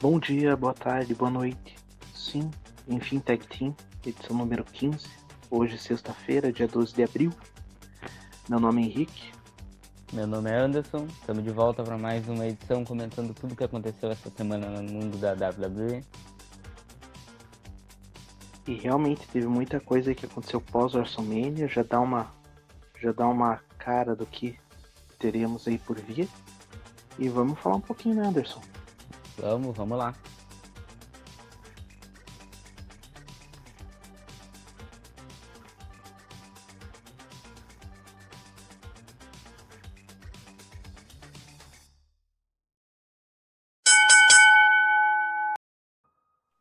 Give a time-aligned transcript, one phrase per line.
[0.00, 1.76] Bom dia, boa tarde, boa noite.
[2.14, 2.50] Sim,
[2.88, 3.76] enfim, Tag Team,
[4.06, 5.06] edição número 15.
[5.50, 7.30] Hoje, sexta-feira, dia 12 de abril.
[8.48, 9.30] Meu nome é Henrique.
[10.10, 11.06] Meu nome é Anderson.
[11.20, 14.90] Estamos de volta para mais uma edição comentando tudo o que aconteceu essa semana no
[14.90, 16.02] mundo da WWE.
[18.68, 22.32] E realmente teve muita coisa que aconteceu pós WrestleMania, já dá uma
[23.02, 24.58] já dá uma cara do que
[25.18, 26.26] teremos aí por vir.
[27.18, 28.62] E vamos falar um pouquinho, né, Anderson?
[29.40, 30.14] Vamos, vamos lá.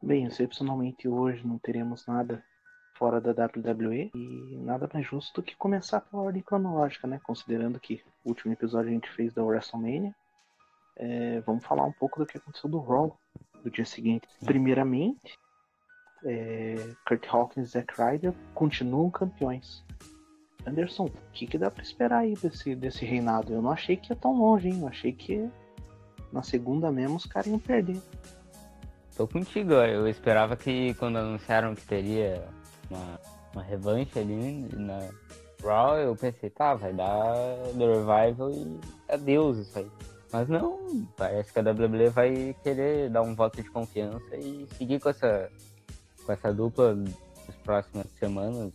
[0.02, 2.42] Bem, excepcionalmente hoje não teremos nada
[2.98, 7.20] fora da WWE e nada mais justo do que começar pela ordem cronológica, né?
[7.22, 10.16] Considerando que o último episódio a gente fez da WrestleMania.
[11.00, 13.18] É, vamos falar um pouco do que aconteceu do Raw
[13.64, 14.28] do dia seguinte.
[14.44, 15.40] Primeiramente,
[16.26, 16.76] é,
[17.08, 19.84] Kurt Hawkins e Zack Ryder continuam campeões.
[20.68, 23.54] Anderson, o que, que dá para esperar aí desse, desse reinado?
[23.54, 24.80] Eu não achei que ia tão longe, hein?
[24.82, 25.50] Eu achei que
[26.32, 28.02] na segunda mesmo os caras iam perder.
[29.16, 32.46] Tô contigo, eu esperava que quando anunciaram que teria
[32.90, 33.20] uma,
[33.54, 35.10] uma revanche ali na
[35.64, 37.34] Raw, eu pensei, tá, vai dar
[37.78, 39.92] The Revival e adeus isso aí.
[40.32, 45.00] Mas não, parece que a WWE vai querer dar um voto de confiança e seguir
[45.00, 45.50] com essa,
[46.24, 48.72] com essa dupla nas próximas semanas.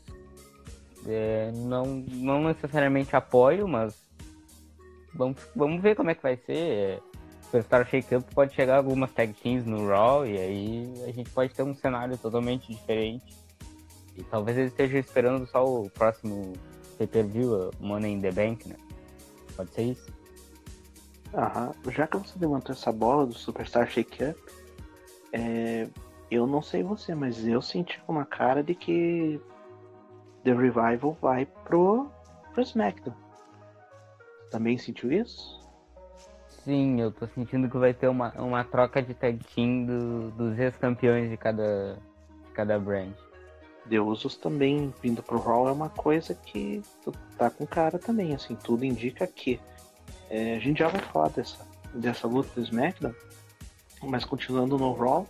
[1.07, 3.95] É, não, não necessariamente apoio, mas
[5.15, 6.57] vamos, vamos ver como é que vai ser.
[6.57, 7.01] É,
[7.45, 11.55] Superstar Shake Up pode chegar algumas tag teams no Raw e aí a gente pode
[11.55, 13.37] ter um cenário totalmente diferente.
[14.17, 16.53] E talvez eles estejam esperando só o próximo
[16.99, 18.77] pay-per-view, Money in the Bank, né?
[19.57, 20.24] Pode ser isso.
[21.35, 21.73] Aham.
[21.89, 24.41] Já que você levantou essa bola do Superstar Shake Up,
[25.33, 25.89] é,
[26.31, 29.41] eu não sei você, mas eu senti uma cara de que
[30.45, 32.09] The Revival vai pro,
[32.53, 33.15] pro SmackDown.
[34.51, 35.61] Também sentiu isso?
[36.65, 40.59] Sim, eu tô sentindo que vai ter uma, uma troca de tag team do, dos
[40.59, 41.99] ex-campeões de cada,
[42.47, 43.13] de cada brand.
[43.85, 46.83] Deusos também vindo pro Raw é uma coisa que
[47.37, 49.61] tá com cara também, assim, tudo indica que.
[50.31, 53.15] É, a gente já vai falar dessa, dessa luta do SmackDown,
[54.03, 55.27] mas continuando no Raw,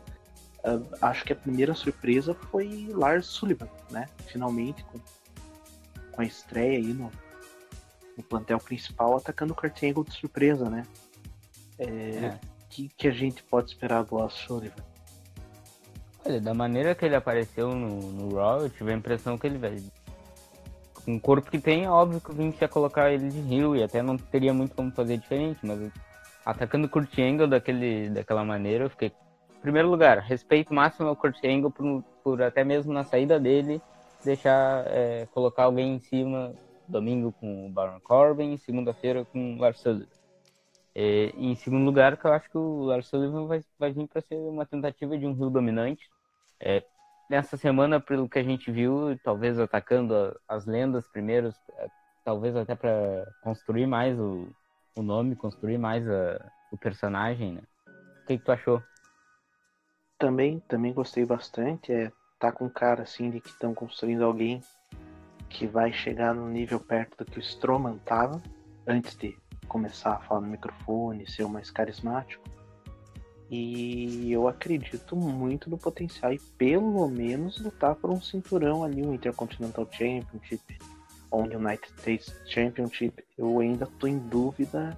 [0.65, 4.09] uh, acho que a primeira surpresa foi Lars Sullivan, né?
[4.27, 4.99] Finalmente, com,
[6.13, 7.11] com a estreia aí no,
[8.17, 10.85] no plantel principal, atacando o Kurt Angle de surpresa, né?
[11.79, 12.41] É, é.
[12.69, 14.83] Que, que a gente pode esperar do Lars Sullivan?
[16.25, 19.59] Olha, da maneira que ele apareceu no, no Raw, eu tive a impressão que ele
[19.59, 19.83] vai.
[21.07, 24.03] O corpo que tem, óbvio que o Vince ia colocar ele de Rio e até
[24.03, 25.93] não teria muito como fazer diferente, mas
[26.45, 29.13] atacando o Kurt Angle daquele, daquela maneira, eu fiquei.
[29.59, 33.81] Em primeiro lugar, respeito máximo ao Kurt Angle por, por até mesmo na saída dele
[34.25, 36.55] deixar é, colocar alguém em cima
[36.89, 40.07] domingo com o Baron Corbin, segunda-feira com o Lars Sullivan.
[40.95, 44.23] E em segundo lugar, que eu acho que o Lars Sullivan vai, vai vir para
[44.23, 46.09] ser uma tentativa de um Rio dominante.
[46.61, 46.85] É,
[47.29, 51.89] nessa semana, pelo que a gente viu, talvez atacando as lendas primeiro, é,
[52.25, 54.49] talvez até para construir mais o,
[54.97, 57.63] o nome, construir mais a, o personagem, né?
[58.23, 58.83] O que, que tu achou?
[60.19, 61.93] Também, também gostei bastante.
[61.93, 64.61] É, tá com cara assim de que estão construindo alguém
[65.49, 68.43] que vai chegar no nível perto do que o Strowman tava
[68.87, 69.37] antes de
[69.69, 72.43] começar a falar no microfone, ser mais carismático.
[73.51, 79.15] E eu acredito muito no potencial e pelo menos lutar por um cinturão ali, um
[79.15, 80.79] Intercontinental Championship
[81.31, 83.23] ou um United States Championship.
[83.37, 84.97] Eu ainda tô em dúvida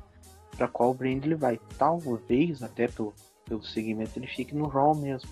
[0.57, 1.61] para qual brand ele vai.
[1.77, 3.15] Talvez até pelo,
[3.45, 5.31] pelo segmento ele fique no Raw mesmo.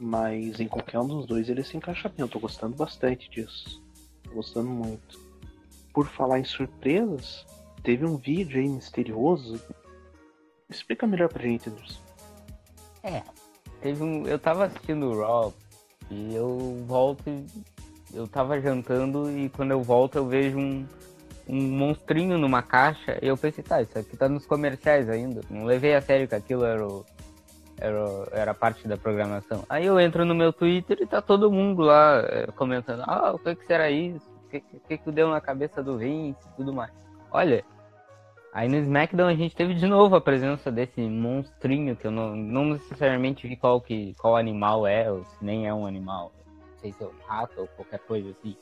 [0.00, 2.20] Mas em qualquer um dos dois ele se encaixa bem.
[2.20, 3.82] Eu tô gostando bastante disso.
[4.24, 5.18] Tô gostando muito.
[5.92, 7.46] Por falar em surpresas,
[7.82, 9.60] teve um vídeo aí misterioso.
[10.68, 12.07] Explica melhor pra gente, Anderson.
[13.08, 13.22] É,
[13.80, 14.26] teve um.
[14.26, 15.54] Eu tava assistindo o Raw
[16.10, 17.24] e eu volto.
[18.12, 20.86] Eu tava jantando e quando eu volto eu vejo um,
[21.48, 23.18] um monstrinho numa caixa.
[23.22, 25.40] E eu pensei, tá, isso aqui tá nos comerciais ainda.
[25.48, 27.04] Não levei a sério que aquilo era, o,
[27.78, 29.64] era, era parte da programação.
[29.68, 33.38] Aí eu entro no meu Twitter e tá todo mundo lá é, comentando: ah, o
[33.38, 34.26] que, que será isso?
[34.46, 36.92] O que, que, que deu na cabeça do Vince e tudo mais.
[37.30, 37.64] Olha,
[38.58, 42.34] aí no SmackDown a gente teve de novo a presença desse monstrinho que eu não,
[42.34, 46.32] não necessariamente vi qual, que, qual animal é, ou se nem é um animal.
[46.58, 48.56] Não sei se é um rato ou qualquer coisa assim.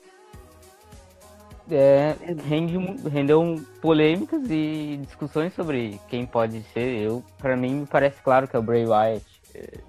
[1.70, 2.14] É,
[2.46, 2.76] rende,
[3.08, 7.02] rendeu polêmicas e discussões sobre quem pode ser.
[7.02, 9.24] Eu, para mim, me parece claro que é o Bray Wyatt.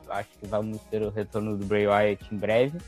[0.07, 2.80] acho que vamos ter o retorno do Bray Wyatt em breve.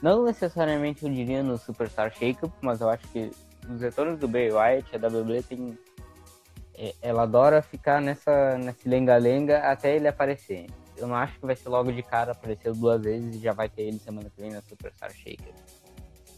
[0.00, 3.32] Não necessariamente eu diria no Superstar Shakeup, mas eu acho que
[3.68, 5.76] os retornos do Bray Wyatt, a WWE tem.
[6.78, 10.66] É, ela adora ficar nessa, nesse lenga-lenga até ele aparecer.
[10.96, 13.68] Eu não acho que vai ser logo de cara, apareceu duas vezes e já vai
[13.68, 15.54] ter ele semana que vem na Superstar Shakeup.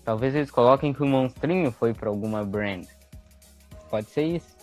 [0.04, 2.86] Talvez eles coloquem que o monstrinho foi para alguma brand.
[3.90, 4.56] Pode ser isso.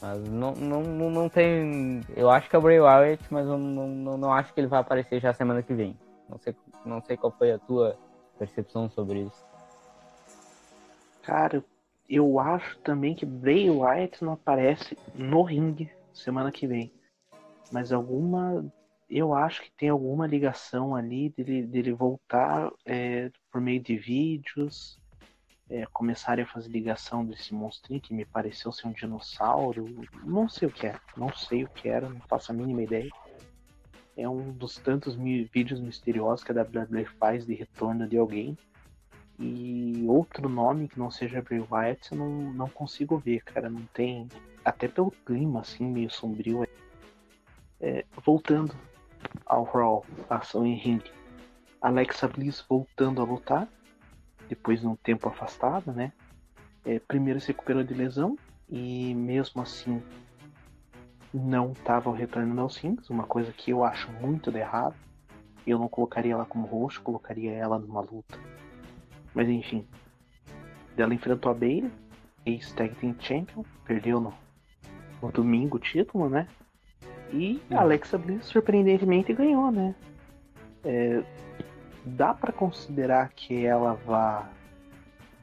[0.00, 2.00] Mas não, não, não, não tem.
[2.16, 4.68] Eu acho que é o Bray Wyatt, mas eu não, não, não acho que ele
[4.68, 5.98] vai aparecer já semana que vem.
[6.28, 6.54] Não sei,
[6.84, 7.98] não sei qual foi a tua
[8.38, 9.44] percepção sobre isso.
[11.22, 11.64] Cara,
[12.08, 16.92] eu acho também que Bray Wyatt não aparece no ringue semana que vem.
[17.70, 18.64] Mas alguma.
[19.10, 24.98] Eu acho que tem alguma ligação ali dele, dele voltar é, por meio de vídeos,
[25.70, 29.86] é, começarem a fazer ligação desse monstrinho que me pareceu ser um dinossauro.
[30.24, 33.10] Não sei o que é, não sei o que era, não faço a mínima ideia.
[34.14, 38.58] É um dos tantos vídeos misteriosos que a WWE faz de retorno de alguém.
[39.38, 43.70] E outro nome que não seja Bray Wyatt eu não, não consigo ver, cara.
[43.70, 44.28] Não tem.
[44.64, 46.66] Até pelo clima, assim, meio sombrio.
[47.80, 48.74] É, voltando
[49.46, 51.12] ao Raw, ação em ringue.
[51.80, 53.68] Alexa Bliss voltando a lutar
[54.48, 56.12] depois de um tempo afastada, né?
[56.84, 58.36] É, primeiro se recuperou de lesão
[58.68, 60.02] e mesmo assim
[61.32, 64.96] não estava o retorno no Sings, uma coisa que eu acho muito de errado.
[65.66, 68.38] Eu não colocaria ela como roxo, colocaria ela numa luta.
[69.34, 69.86] Mas enfim.
[70.96, 71.92] Ela enfrentou a Bailey,
[72.44, 74.34] ex-Tag Team Champion, perdeu no,
[75.22, 76.48] no domingo o título, né?
[77.32, 79.94] E a Alexa Bliss surpreendentemente ganhou, né?
[80.84, 81.22] É,
[82.04, 84.48] dá para considerar que ela vá,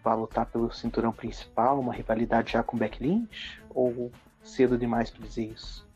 [0.04, 3.62] vá lutar pelo cinturão principal, uma rivalidade já com Becky Lynch?
[3.70, 4.12] Ou
[4.42, 5.88] cedo demais para dizer isso?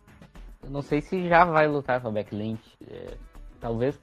[0.63, 2.77] Eu não sei se já vai lutar com a Becky Lynch.
[2.87, 3.17] É,
[3.59, 3.99] talvez.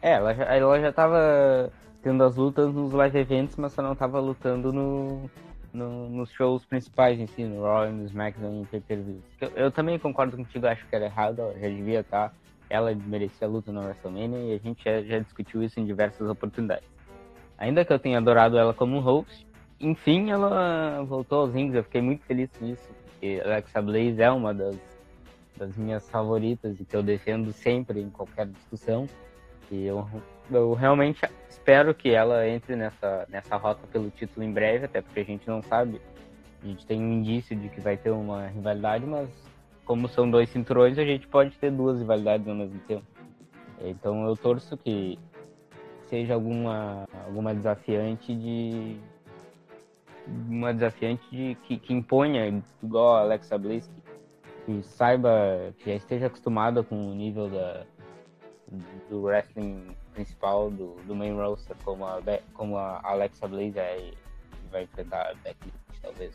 [0.00, 1.72] É, ela já, ela já tava
[2.06, 5.28] tendo as lutas nos live events, mas só não tava lutando no,
[5.72, 9.98] no, nos shows principais em si, no Raw, no SmackDown e pay eu, eu, também
[9.98, 12.28] concordo contigo, acho que era errado, já devia estar.
[12.28, 12.34] Tá
[12.70, 16.30] ela merecia a luta no WrestleMania e a gente já, já, discutiu isso em diversas
[16.30, 16.88] oportunidades.
[17.58, 19.44] Ainda que eu tenha adorado ela como host,
[19.80, 24.30] enfim, ela voltou aos rings, eu fiquei muito feliz com isso, porque Alexa Blaze é
[24.30, 24.76] uma das,
[25.56, 29.08] das minhas favoritas e que eu defendo sempre em qualquer discussão.
[29.70, 30.06] Eu,
[30.50, 35.20] eu realmente espero que ela entre nessa, nessa rota pelo título em breve, até porque
[35.20, 36.00] a gente não sabe.
[36.62, 39.28] A gente tem um indício de que vai ter uma rivalidade, mas
[39.84, 43.06] como são dois cinturões, a gente pode ter duas rivalidades ao mesmo tempo.
[43.80, 45.18] Então eu torço que
[46.08, 48.96] seja alguma, alguma desafiante de.
[50.26, 54.02] Uma desafiante de, que, que imponha, igual a Alexa Bliss, que,
[54.64, 57.86] que saiba, que já esteja acostumada com o nível da,
[59.08, 62.20] do wrestling principal, do, do main roster, como a,
[62.54, 64.14] como a Alexa Bliss e
[64.70, 65.72] vai enfrentar a Becky
[66.02, 66.34] talvez.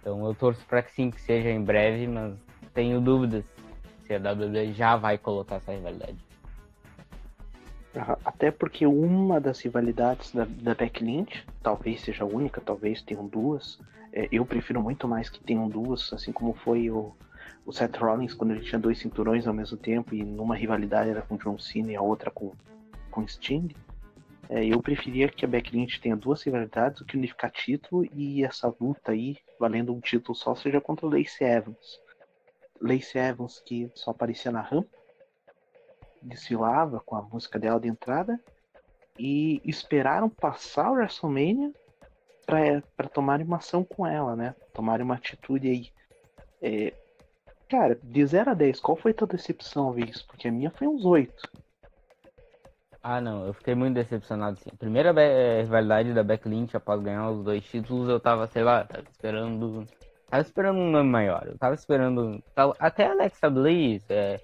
[0.00, 2.34] Então eu torço para que sim, que seja em breve, mas
[2.72, 3.44] tenho dúvidas
[4.06, 6.18] se a WWE já vai colocar essa rivalidade.
[8.24, 13.26] Até porque uma das rivalidades da, da Becky Lynch, talvez seja a única, talvez tenham
[13.26, 13.78] duas.
[14.12, 17.14] É, eu prefiro muito mais que tenham duas, assim como foi o,
[17.66, 21.22] o Seth Rollins quando ele tinha dois cinturões ao mesmo tempo e numa rivalidade era
[21.22, 22.52] com John Cena e a outra com,
[23.10, 23.74] com Sting.
[24.48, 28.44] É, eu preferia que a Becky Lynch tenha duas rivalidades do que unificar título e
[28.44, 31.98] essa luta aí, valendo um título só, seja contra o Lacey Evans.
[32.80, 34.90] Lacey Evans, que só aparecia na rampa,
[36.22, 38.38] desfilava com a música dela de entrada,
[39.18, 41.72] e esperaram passar o WrestleMania
[42.46, 44.54] para tomar uma ação com ela, né?
[44.72, 45.92] Tomar uma atitude aí.
[46.60, 46.92] É,
[47.68, 50.26] cara, de 0 a 10, qual foi a tua decepção isso?
[50.26, 51.32] Porque a minha foi uns 8.
[53.02, 54.58] Ah, não, eu fiquei muito decepcionado.
[54.72, 58.62] A primeira eh, rivalidade da Beck Lynch após ganhar os dois títulos, eu tava, sei
[58.64, 59.86] lá, tava esperando
[60.34, 61.46] tava esperando um nome maior.
[61.46, 62.42] Eu tava esperando.
[62.78, 64.40] Até Alexa Bliss, é,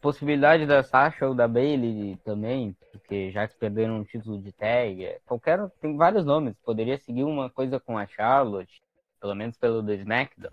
[0.00, 5.04] possibilidade da Sasha ou da Bailey também, porque já que perderam um título de tag.
[5.04, 5.66] É, qualquer.
[5.80, 6.54] Tem vários nomes.
[6.64, 8.82] Poderia seguir uma coisa com a Charlotte,
[9.20, 10.52] pelo menos pelo The SmackDown.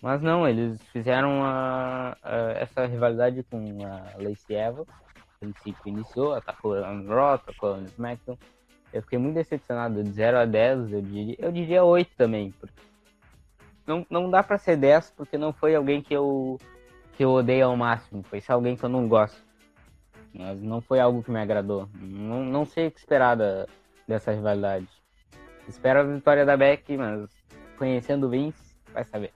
[0.00, 4.88] Mas não, eles fizeram a, a, essa rivalidade com a Lacey Evans.
[4.88, 8.38] A princípio iniciou, atacou no Raw, atacou no SmackDown.
[8.92, 10.02] Eu fiquei muito decepcionado.
[10.02, 12.52] De 0 a 10, eu diria, eu diria 8 também,
[13.88, 16.58] não, não dá para ser 10 porque não foi alguém que eu
[17.16, 19.42] que eu odeio ao máximo, foi só alguém que eu não gosto.
[20.32, 21.88] Mas não foi algo que me agradou.
[21.94, 23.66] Não, não sei o que esperar da,
[24.06, 24.86] dessa rivalidade.
[25.66, 27.28] Espero a vitória da Beck, mas
[27.76, 29.32] conhecendo o Vince, vai saber.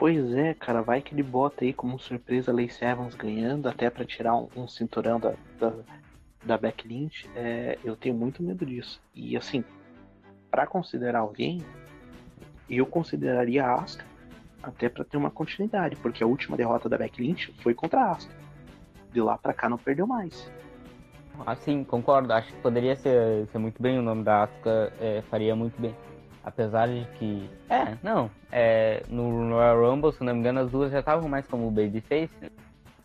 [0.00, 4.02] Pois é, cara, vai que ele bota aí como surpresa Lacey Evans ganhando, até para
[4.02, 5.74] tirar um, um, cinturão da, da,
[6.42, 7.28] da Beck Lynch.
[7.36, 8.98] É, eu tenho muito medo disso.
[9.14, 9.62] E assim,
[10.50, 11.62] para considerar alguém,
[12.66, 14.06] eu consideraria a Asuka
[14.62, 18.12] até para ter uma continuidade, porque a última derrota da Beck Lynch foi contra a
[18.12, 18.34] Asuka.
[19.12, 20.50] De lá para cá não perdeu mais.
[21.44, 22.32] Ah, sim, concordo.
[22.32, 25.94] Acho que poderia ser, ser muito bem o nome da Asuka, é, faria muito bem.
[26.42, 27.48] Apesar de que.
[27.68, 28.30] É, não.
[28.50, 32.30] É, no Royal Rumble, se não me engano, as duas já estavam mais como Babyface.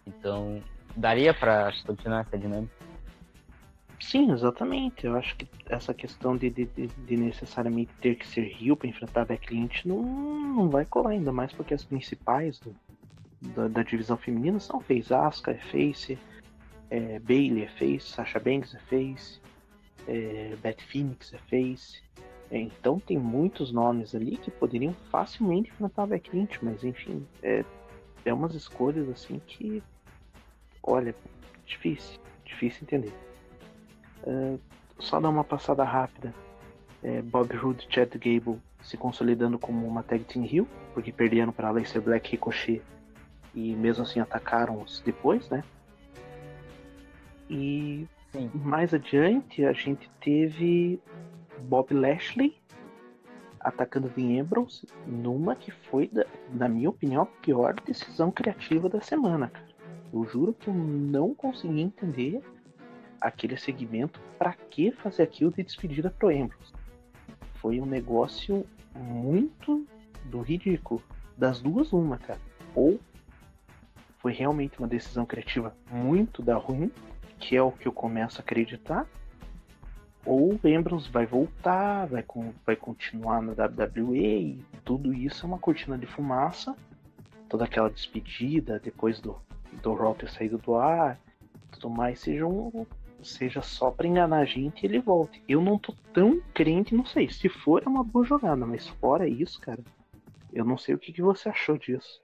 [0.07, 0.61] Então,
[0.95, 2.73] daria pra continuar essa dinâmica.
[3.99, 5.05] Sim, exatamente.
[5.05, 9.27] Eu acho que essa questão de, de, de necessariamente ter que ser Rio para enfrentar
[9.29, 12.75] a Lynch não, não vai colar, ainda mais porque as principais do,
[13.55, 16.17] da, da, divisão feminina são Face, Asuka é Face,
[16.89, 19.41] é, Bailey é Face, Sasha Banks é Face,
[20.07, 22.03] é, Beth Phoenix é Face.
[22.51, 27.25] É, então tem muitos nomes ali que poderiam facilmente enfrentar a Becky Lynch, mas enfim,
[27.41, 27.65] é,
[28.23, 29.81] é umas escolhas assim que,
[30.83, 31.15] olha,
[31.65, 33.13] difícil, difícil entender.
[34.23, 34.59] Uh,
[34.99, 36.33] só dar uma passada rápida.
[37.03, 41.51] É, Bob Roode e Chad Gable se consolidando como uma tag team heel, porque perderam
[41.51, 42.81] para Aleister Black Ricochet
[43.53, 45.63] e mesmo assim atacaram-os depois, né?
[47.49, 48.49] E Sim.
[48.53, 50.99] mais adiante a gente teve
[51.61, 52.55] Bob Lashley
[53.59, 56.09] atacando Vin Ambrose numa que foi,
[56.53, 59.51] na minha opinião, a pior decisão criativa da semana.
[60.13, 62.41] Eu juro que eu não consegui entender
[63.19, 66.73] aquele segmento para que fazer aquilo de despedida pro Ambrose.
[67.55, 69.85] Foi um negócio muito
[70.25, 71.01] do ridículo.
[71.35, 72.39] Das duas, uma, cara.
[72.75, 72.99] Ou
[74.19, 76.91] foi realmente uma decisão criativa muito da ruim,
[77.39, 79.07] que é o que eu começo a acreditar,
[80.25, 85.47] ou o Ambrose vai voltar, vai, com, vai continuar na WWE e tudo isso é
[85.47, 86.75] uma cortina de fumaça.
[87.47, 89.39] Toda aquela despedida depois do,
[89.83, 91.19] do Raw ter saído do ar,
[91.71, 92.85] tudo mais, seja, um,
[93.21, 95.43] seja só para enganar a gente e ele volte.
[95.47, 97.29] Eu não tô tão crente, não sei.
[97.29, 99.83] Se for, é uma boa jogada, mas fora isso, cara,
[100.51, 102.19] eu não sei o que, que você achou disso.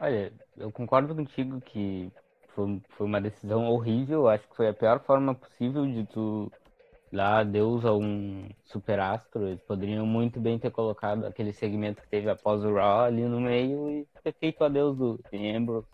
[0.00, 2.10] Olha, eu concordo contigo que
[2.48, 4.28] foi, foi uma decisão horrível.
[4.28, 6.50] Acho que foi a pior forma possível de tu
[7.12, 12.30] lá Deus a um superastro, eles poderiam muito bem ter colocado aquele segmento que teve
[12.30, 15.20] após o Raw ali no meio e ter feito adeus do
[15.54, 15.86] Ambrose.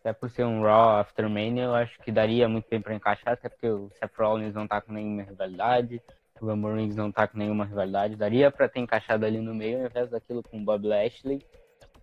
[0.00, 3.34] Até por ser um Raw After Mania, eu acho que daria muito bem para encaixar,
[3.34, 6.00] até porque o Seth Rollins não tá com nenhuma rivalidade,
[6.40, 9.80] o Roman Reigns não tá com nenhuma rivalidade, daria para ter encaixado ali no meio,
[9.80, 11.44] ao invés daquilo com o Bob Lashley.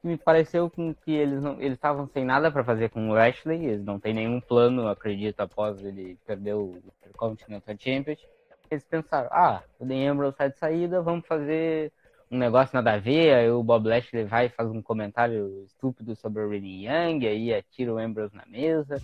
[0.03, 3.83] Me pareceu que eles não, eles estavam sem nada para fazer com o Lashley, eles
[3.83, 8.37] não têm nenhum plano, acredito, após ele perder o Intercontinental Championship
[8.71, 11.91] eles pensaram, ah, o Dean Ambrose sai de saída, vamos fazer
[12.29, 16.15] um negócio nada a ver, aí o Bob Lashley vai e faz um comentário estúpido
[16.15, 19.01] sobre o Renee Young, aí atira o Ambrose na mesa.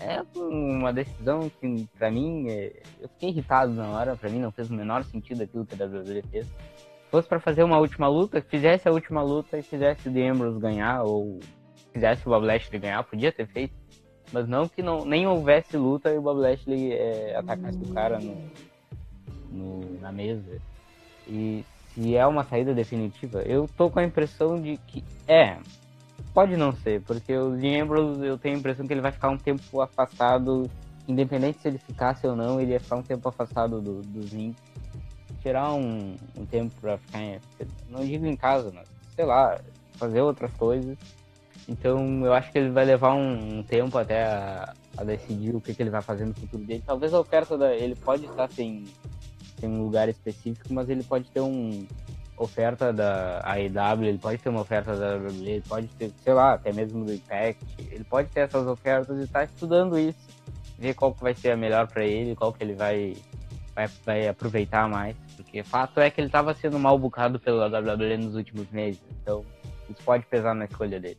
[0.00, 2.72] É uma decisão que, pra mim, é...
[3.00, 5.86] eu fiquei irritado na hora, pra mim não fez o menor sentido aquilo que a
[5.86, 6.46] WWE fez.
[6.46, 10.28] Se fosse pra fazer uma última luta, fizesse a última luta e fizesse o The
[10.28, 11.40] Ambrose ganhar, ou
[11.92, 13.74] fizesse o Bob Lashley ganhar, podia ter feito.
[14.32, 18.18] Mas não que não, nem houvesse luta e o Bob Lashley é, atacasse o cara
[18.18, 18.36] no,
[19.50, 20.60] no, na mesa.
[21.26, 21.64] E
[21.94, 25.58] se é uma saída definitiva, eu tô com a impressão de que é.
[26.34, 29.28] Pode não ser, porque o Dean Ambrose, eu tenho a impressão que ele vai ficar
[29.28, 30.68] um tempo afastado,
[31.06, 34.56] independente se ele ficasse ou não, ele ia ficar um tempo afastado do, dos ringue.
[35.42, 37.40] Tirar um, um tempo pra ficar, em,
[37.88, 39.60] não digo em casa, mas sei lá,
[39.94, 40.96] fazer outras coisas.
[41.68, 45.60] Então eu acho que ele vai levar um, um tempo até a, a, decidir o
[45.60, 46.82] que, que, ele vai fazer no futuro dele.
[46.86, 48.84] Talvez a oferta da, ele pode estar sem,
[49.60, 51.86] tem um lugar específico, mas ele pode ter um
[52.38, 56.54] oferta da AEW, ele pode ter uma oferta da WWE, ele pode ter, sei lá,
[56.54, 60.18] até mesmo do Impact, ele pode ter essas ofertas e tá estudando isso,
[60.78, 63.16] ver qual que vai ser a melhor para ele, qual que ele vai,
[63.74, 68.16] vai, vai aproveitar mais, porque fato é que ele estava sendo mal bucado pela WWE
[68.16, 69.44] nos últimos meses, então
[69.90, 71.18] isso pode pesar na escolha dele.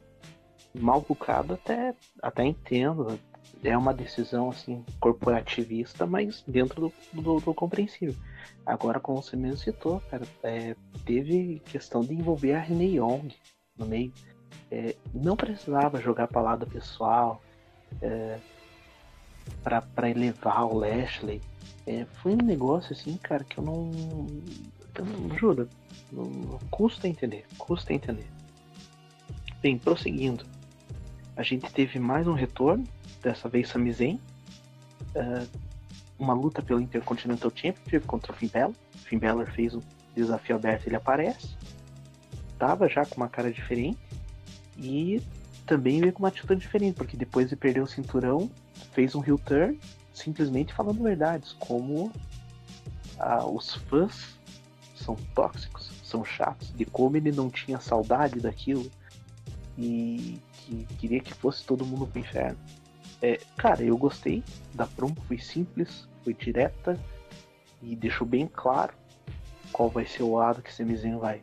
[0.74, 3.19] Mal bucado até, até entendo,
[3.63, 8.15] é uma decisão assim corporativista, mas dentro do, do, do compreensível.
[8.65, 13.34] Agora, como você mesmo citou, cara, é, teve questão de envolver a Renee Young
[13.77, 14.13] no meio.
[14.72, 17.41] É, não precisava jogar para lado pessoal
[18.01, 18.38] é,
[19.63, 21.41] para elevar o Lashley.
[21.88, 23.89] É, foi um negócio assim, cara, que eu não.
[24.96, 25.67] Eu não juro,
[26.12, 28.27] não, custa entender, custa entender.
[29.62, 30.46] Bem, prosseguindo.
[31.36, 32.84] A gente teve mais um retorno
[33.22, 34.19] dessa vez Sami Zayn.
[35.15, 35.68] Uh,
[36.19, 38.75] uma luta pelo Intercontinental Championship contra o Finn Balor.
[39.05, 39.81] Finn Balor fez um
[40.13, 41.55] desafio aberto ele aparece.
[42.57, 43.99] tava já com uma cara diferente
[44.77, 45.21] e
[45.65, 48.49] também veio com uma atitude diferente, porque depois de perder o cinturão,
[48.91, 49.79] fez um heel turn
[50.13, 52.11] simplesmente falando verdades, como
[53.19, 54.38] ah, os fãs
[54.95, 58.89] são tóxicos, são chatos, de como ele não tinha saudade daquilo
[59.77, 62.57] e que queria que fosse todo mundo pro inferno.
[63.21, 66.97] É, cara, eu gostei da promo, foi simples, foi direta
[67.81, 68.93] e deixou bem claro
[69.71, 71.41] qual vai ser o lado que Sami vai,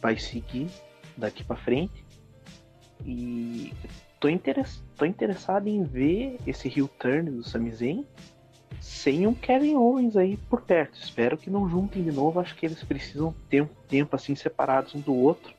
[0.00, 0.68] vai seguir
[1.16, 2.04] daqui para frente.
[3.04, 3.72] E
[4.18, 8.04] tô, interess, tô interessado em ver esse heel turn do Sami Zayn
[8.80, 10.98] sem um Kevin Owens aí por perto.
[10.98, 12.40] Espero que não juntem de novo.
[12.40, 15.54] Acho que eles precisam ter um tempo assim separados um do outro.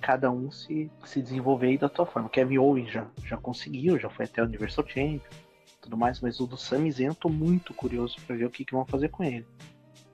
[0.00, 2.28] Cada um se, se desenvolver aí da sua forma.
[2.28, 5.20] Kevin Owens já, já conseguiu, já foi até o Universal Champion
[5.80, 8.64] tudo mais, mas o do Sami Zayn eu tô muito curioso para ver o que,
[8.64, 9.46] que vão fazer com ele.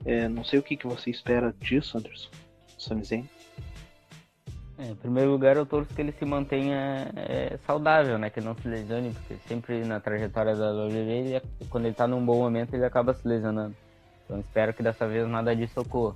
[0.05, 2.29] É, não sei o que, que você espera disso, Anderson.
[2.77, 3.29] Sami Zayn.
[4.77, 8.29] É, em primeiro lugar, eu torço que ele se mantenha é, saudável, né?
[8.29, 12.23] Que não se lesione, porque sempre na trajetória da WWE, ele, quando ele tá num
[12.23, 13.75] bom momento, ele acaba se lesionando.
[14.23, 16.15] Então espero que dessa vez nada disso ocorra.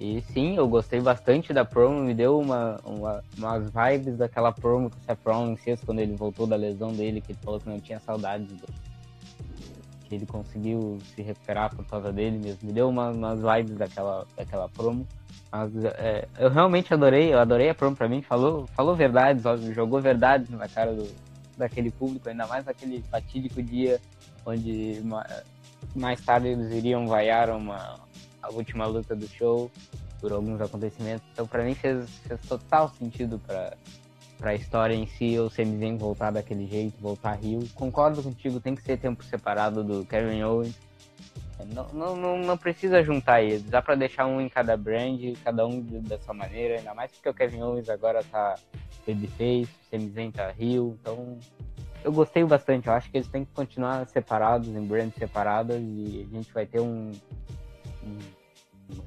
[0.00, 4.90] E sim, eu gostei bastante da promo, me deu uma, uma, umas vibes daquela promo
[4.90, 7.68] que o Seth Rollins fez quando ele voltou da lesão dele, que ele falou que
[7.68, 8.66] não tinha saudades do,
[10.08, 12.60] que ele conseguiu se recuperar por causa dele mesmo.
[12.62, 15.06] Me deu uma, umas vibes daquela, daquela promo.
[15.50, 19.42] Mas é, eu realmente adorei, eu adorei a promo pra mim, falou, falou verdades,
[19.74, 21.08] jogou verdades na cara do,
[21.56, 24.00] daquele público, ainda mais naquele fatídico dia
[24.44, 25.02] onde
[25.94, 27.98] mais tarde eles iriam vaiar uma,
[28.48, 29.70] a última luta do show
[30.20, 31.26] por alguns acontecimentos.
[31.32, 33.76] Então, para mim, fez, fez total sentido para
[34.40, 37.60] a história em si, o Sami voltar daquele jeito, voltar Rio.
[37.74, 40.78] Concordo contigo, tem que ser tempo separado do Kevin Owens.
[41.74, 45.66] Não, não, não, não precisa juntar eles, dá para deixar um em cada brand, cada
[45.66, 48.54] um da sua maneira, ainda mais porque o Kevin Owens agora tá
[49.04, 51.36] babyface, o Sami tá Rio, então
[52.04, 56.26] eu gostei bastante, eu acho que eles têm que continuar separados, em brands separadas, e
[56.30, 57.10] a gente vai ter um,
[58.04, 58.18] um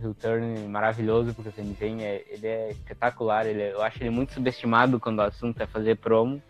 [0.01, 3.45] heel turn maravilhoso, porque o Zayn é, ele é espetacular.
[3.45, 6.41] Ele é, eu acho ele muito subestimado quando o assunto é fazer promo.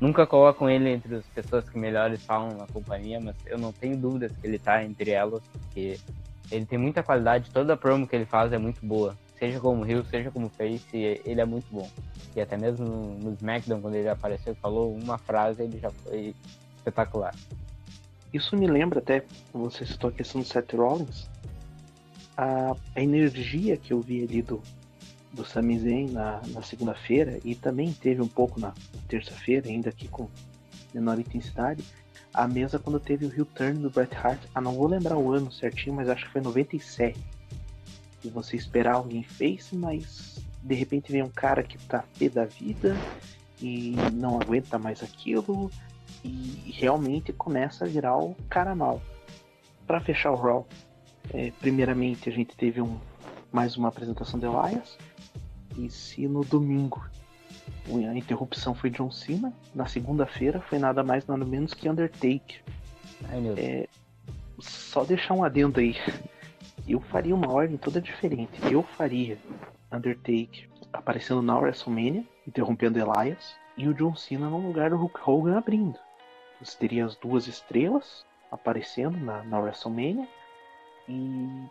[0.00, 3.96] Nunca colocam ele entre as pessoas que melhores falam na companhia, mas eu não tenho
[3.96, 5.98] dúvidas que ele tá entre elas, porque
[6.50, 9.16] ele tem muita qualidade, toda promo que ele faz é muito boa.
[9.38, 11.88] Seja como heel, seja como face, ele é muito bom.
[12.36, 16.34] E até mesmo no SmackDown, quando ele apareceu falou uma frase, ele já foi
[16.76, 17.34] espetacular.
[18.32, 21.28] Isso me lembra até, você citou a questão do Seth Rollins,
[22.38, 24.62] a, a energia que eu vi ali do,
[25.32, 28.72] do Sami na, na segunda-feira e também teve um pouco na
[29.08, 30.28] terça-feira, ainda aqui com
[30.94, 31.84] menor intensidade,
[32.32, 35.32] a mesa quando teve o heel turn do Bret Hart, ah, não vou lembrar o
[35.32, 37.18] ano certinho, mas acho que foi 97.
[38.22, 42.44] E você esperar alguém face, mas de repente vem um cara que tá pé da
[42.44, 42.96] vida
[43.60, 45.70] e não aguenta mais aquilo
[46.24, 49.02] e realmente começa a virar o cara mal.
[49.86, 50.66] Para fechar o Raw,
[51.32, 52.98] é, primeiramente, a gente teve um,
[53.52, 54.96] mais uma apresentação de Elias.
[55.76, 57.04] E se no domingo
[57.86, 62.62] a interrupção foi John Cena, na segunda-feira foi nada mais nada menos que Undertaker.
[63.28, 63.66] Ai, meu Deus.
[63.66, 63.88] É,
[64.58, 65.96] só deixar um adendo aí.
[66.86, 68.58] Eu faria uma ordem toda diferente.
[68.70, 69.38] Eu faria
[69.92, 75.58] Undertaker aparecendo na WrestleMania, interrompendo Elias, e o John Cena no lugar do Hulk Hogan
[75.58, 75.98] abrindo.
[76.60, 80.26] Você teria as duas estrelas aparecendo na, na WrestleMania
[81.08, 81.68] e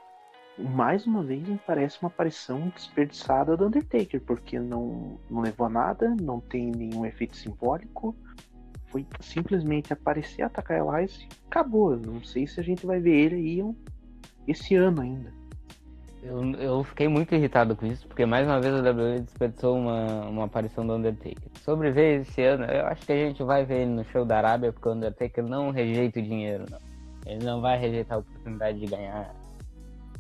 [0.58, 5.70] mais uma vez me parece uma aparição desperdiçada do Undertaker, porque não, não levou a
[5.70, 8.16] nada, não tem nenhum efeito simbólico.
[8.88, 11.96] Foi simplesmente aparecer, atacar Elias e acabou.
[11.98, 13.76] Não sei se a gente vai ver ele aí
[14.48, 15.32] esse ano ainda.
[16.24, 20.26] Eu, eu fiquei muito irritado com isso, porque mais uma vez a WWE desperdiçou uma,
[20.26, 21.50] uma aparição do Undertaker.
[21.62, 24.38] Sobre ver esse ano, eu acho que a gente vai ver ele no show da
[24.38, 26.87] Arábia, porque o Undertaker não rejeita o dinheiro, não.
[27.28, 29.36] Ele não vai rejeitar a oportunidade de ganhar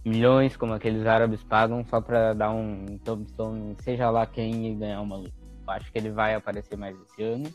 [0.03, 5.01] milhões como aqueles árabes pagam só para dar um tombstone, seja lá quem e ganhar
[5.01, 5.33] uma luta.
[5.65, 7.49] Eu acho que ele vai aparecer mais esse ano.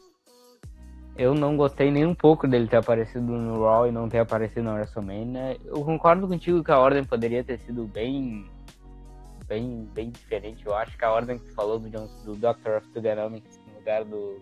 [1.17, 4.63] Eu não gostei nem um pouco dele ter aparecido no Raw e não ter aparecido
[4.63, 5.59] na WrestleMania.
[5.65, 8.51] Eu concordo contigo que a ordem poderia ter sido bem
[9.47, 10.65] bem bem diferente.
[10.65, 13.79] Eu acho que a ordem que tu falou do, John, do Doctor of Thuganomics no
[13.79, 14.41] lugar do,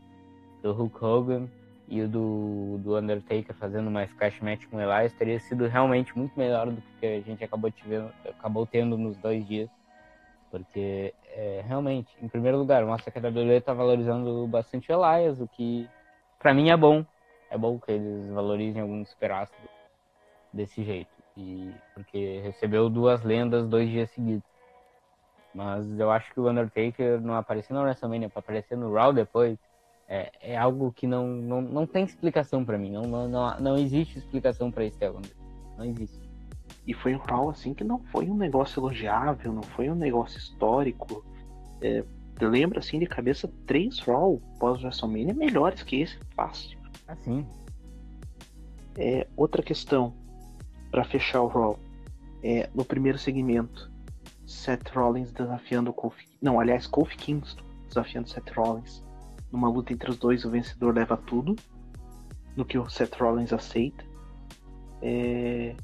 [0.63, 1.49] do Hulk Hogan
[1.91, 6.17] e o do, do Undertaker fazendo uma splash match com o Elias teria sido realmente
[6.17, 9.69] muito melhor do que a gente acabou, tivendo, acabou tendo nos dois dias.
[10.53, 15.41] Porque, é, realmente, em primeiro lugar, mostra que a WWE está valorizando bastante o Elias,
[15.41, 15.89] o que
[16.39, 17.05] para mim é bom.
[17.51, 19.69] É bom que eles valorizem alguns superastros
[20.53, 21.11] desse jeito.
[21.37, 24.49] E, porque recebeu duas lendas dois dias seguidos.
[25.53, 29.59] Mas eu acho que o Undertaker não aparecer no WrestleMania para aparecer no Raw depois
[30.11, 32.91] é, é algo que não, não, não tem explicação para mim.
[32.91, 34.99] Não, não, não, não existe explicação para esse
[35.79, 36.29] Não existe.
[36.85, 40.37] E foi um Raw assim que não foi um negócio elogiável, não foi um negócio
[40.37, 41.25] histórico.
[41.81, 42.05] É,
[42.41, 46.77] lembra assim de cabeça três Raw pós WrestleMania melhores que esse, fácil.
[47.07, 47.47] Assim.
[48.99, 50.13] É, outra questão
[50.91, 51.79] para fechar o Raw.
[52.43, 53.89] É, no primeiro segmento,
[54.45, 56.27] Seth Rollins desafiando o Kofi.
[56.43, 59.05] Não, aliás, Kofi Kingston desafiando Seth Rollins.
[59.53, 61.57] Numa luta entre os dois, o vencedor leva tudo.
[62.57, 64.05] No que o Seth Rollins aceita.
[65.03, 65.75] É...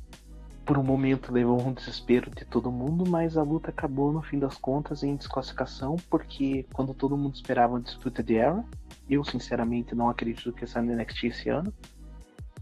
[0.64, 4.38] Por um momento levou um desespero de todo mundo, mas a luta acabou no fim
[4.38, 8.64] das contas em desclassificação, porque quando todo mundo esperava uma disputa de Era,
[9.09, 11.72] eu sinceramente não acredito que essa NXT esse ano,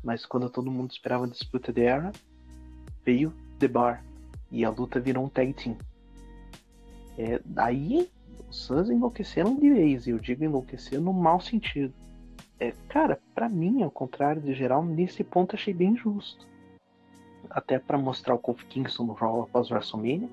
[0.03, 2.12] mas quando todo mundo esperava uma disputa de Era,
[3.03, 4.05] veio The Bar
[4.51, 5.77] e a luta virou um tag team.
[7.17, 8.11] É, daí
[8.55, 11.93] os Suns enlouqueceram de vez, e eu digo enlouquecer no mau sentido.
[12.61, 16.47] É, cara, para mim, ao contrário de geral, nesse ponto achei bem justo.
[17.51, 20.29] Até para mostrar o Kofi Kingston no Raw após WrestleMania,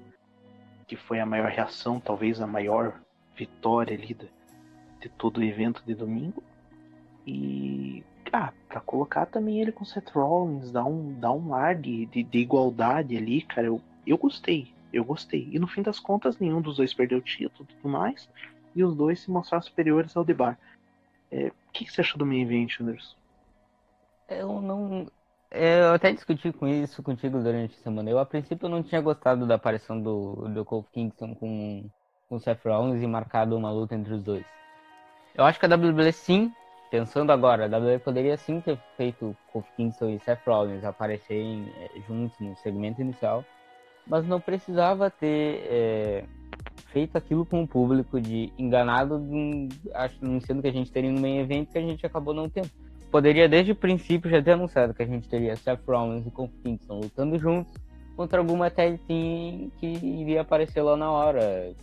[0.88, 3.02] que foi a maior reação, talvez a maior
[3.36, 4.30] vitória ali de,
[5.02, 6.44] de todo o evento de domingo.
[7.26, 12.06] E ah, para colocar também ele com Seth Rollins, dar um, dar um ar de,
[12.06, 15.50] de, de igualdade ali, cara, eu, eu gostei eu gostei.
[15.52, 18.30] E no fim das contas, nenhum dos dois perdeu o título e tudo mais.
[18.76, 20.58] E os dois se mostraram superiores ao Debar.
[21.32, 23.16] É, o que, que, você achou do main event, Anderson?
[24.30, 25.08] Eu não.
[25.50, 28.10] Eu até discuti com isso contigo durante a semana.
[28.10, 31.90] Eu, a princípio, não tinha gostado da aparição do, do Kofi Kingston com,
[32.30, 34.46] com o Seth Rollins e marcado uma luta entre os dois.
[35.36, 36.54] Eu acho que a WWE, sim,
[36.90, 42.00] pensando agora, a WWE poderia sim ter feito Kofi Kingston e Seth Rollins aparecerem é,
[42.08, 43.44] juntos no segmento inicial
[44.08, 46.26] mas não precisava ter é,
[46.88, 49.22] feito aquilo com o público de enganado,
[50.22, 52.70] anunciando que a gente teria um main event que a gente acabou não tendo.
[53.10, 56.32] Poderia desde o princípio já ter anunciado que a gente teria Seth Rollins e
[56.64, 57.74] Kingston lutando juntos
[58.16, 61.74] contra alguma tag team que iria aparecer lá na hora,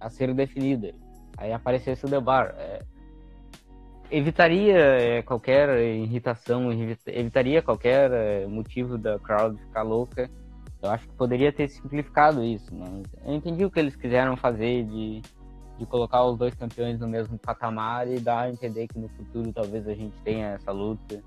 [0.00, 0.94] a ser definida.
[1.36, 2.54] Aí aparecesse o The Bar.
[2.58, 2.80] É,
[4.10, 6.70] evitaria é, qualquer irritação,
[7.06, 10.30] evitaria qualquer é, motivo da crowd ficar louca
[10.84, 14.84] eu acho que poderia ter simplificado isso, mas eu entendi o que eles quiseram fazer
[14.84, 15.22] de,
[15.78, 19.52] de colocar os dois campeões no mesmo patamar e dar a entender que no futuro
[19.52, 21.22] talvez a gente tenha essa luta.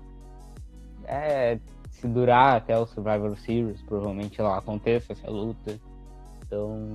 [1.04, 1.58] É,
[1.90, 5.78] se durar até o Survivor Series, provavelmente lá aconteça essa luta.
[6.46, 6.94] Então,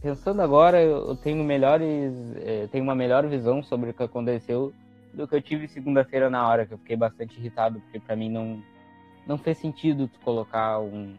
[0.00, 4.72] pensando agora, eu tenho melhores, eu é, tenho uma melhor visão sobre o que aconteceu
[5.12, 8.30] do que eu tive segunda-feira na hora, que eu fiquei bastante irritado, porque para mim
[8.30, 8.62] não
[9.26, 11.16] não fez sentido tu colocar um,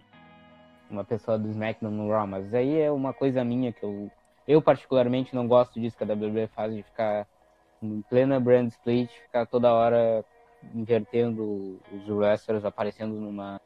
[0.89, 4.09] uma pessoa do SmackDown no Raw, mas aí é uma coisa minha que eu,
[4.47, 7.27] eu particularmente não gosto disso que a WWE faz de ficar
[7.81, 10.23] em plena brand split, ficar toda hora
[10.73, 13.61] invertendo os wrestlers aparecendo numa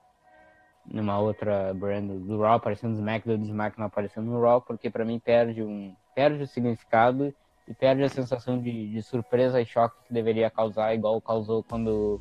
[0.84, 5.06] numa outra brand do Raw aparecendo no SmackDown, do SmackDown aparecendo no Raw, porque para
[5.06, 7.34] mim perde um perde o significado
[7.68, 12.20] e perde a sensação de, de surpresa e choque que deveria causar, igual causou quando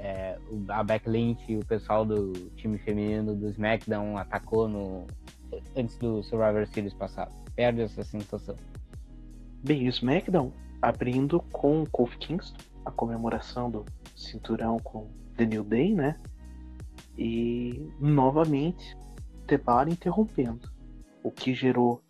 [0.00, 5.06] é, a Backlink o pessoal do time feminino do SmackDown atacou no
[5.76, 7.32] antes do Survivor Series passado.
[7.54, 8.56] Perde essa sensação.
[9.62, 13.84] Bem, o SmackDown abrindo com o Kofi Kingston, a comemoração do
[14.16, 16.18] cinturão com The New Day, né?
[17.18, 18.96] E novamente
[19.46, 20.70] Tebar interrompendo,
[21.22, 22.02] o que gerou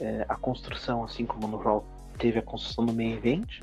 [0.00, 1.84] é, a construção, assim como no Raw
[2.18, 3.60] teve a construção do main event,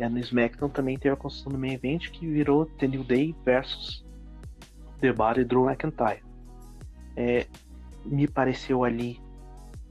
[0.00, 3.36] é, no SmackDown também teve a construção do main event que virou The New Day
[3.44, 4.02] versus
[5.00, 6.22] The Bar e Drew McIntyre.
[7.14, 7.46] É,
[8.06, 9.20] me pareceu ali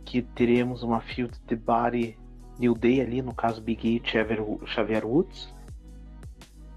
[0.03, 2.17] que teremos uma field The Bar e
[2.57, 5.53] New Day ali, no caso Big E e Xavier Woods.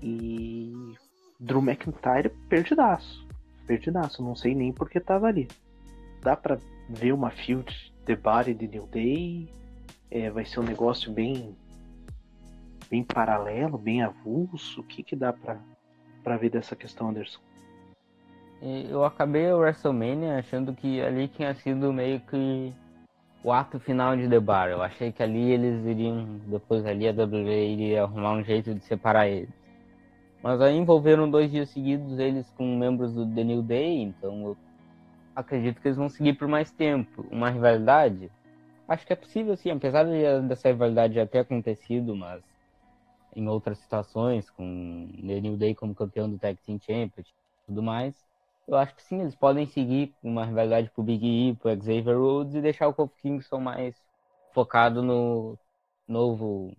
[0.03, 0.95] E
[1.41, 3.27] Drew McIntyre perdidaço.
[3.67, 5.49] Perdidaço, não sei nem porque tava ali.
[6.21, 9.49] Dá pra ver uma field The Bar e The New Day.
[10.11, 11.57] É, vai ser um negócio bem
[12.93, 14.83] bem paralelo, bem avulso?
[14.83, 17.41] O que, que dá para ver dessa questão, Anderson?
[18.61, 22.71] Eu acabei o WrestleMania achando que ali tinha sido meio que
[23.43, 24.69] o ato final de The Bar.
[24.69, 28.85] Eu achei que ali eles iriam, depois ali a WWE iria arrumar um jeito de
[28.85, 29.51] separar eles.
[30.43, 34.57] Mas aí envolveram dois dias seguidos eles com membros do The New Day, então eu
[35.35, 37.27] acredito que eles vão seguir por mais tempo.
[37.31, 38.31] Uma rivalidade?
[38.87, 42.52] Acho que é possível sim, apesar de, dessa rivalidade já ter acontecido, mas
[43.35, 47.83] em outras situações, com The New Day como campeão do Tag Team Championship e tudo
[47.83, 48.15] mais.
[48.67, 52.55] eu acho que sim, eles podem seguir uma rivalidade pro Big E, pro Xavier Rhodes
[52.55, 53.97] e deixar o Kofi Kingston mais
[54.53, 55.59] focado no
[56.07, 56.77] novo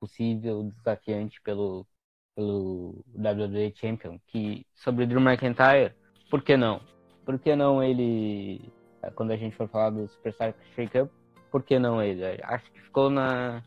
[0.00, 1.86] possível desafiante pelo,
[2.34, 4.18] pelo WWE Champion.
[4.26, 5.94] Que sobre o Drew McIntyre,
[6.30, 6.80] por que não?
[7.24, 8.72] Por que não ele,
[9.14, 11.12] quando a gente for falar do Superstar Shake-Up,
[11.50, 12.22] por que não ele?
[12.42, 13.62] Acho que ficou na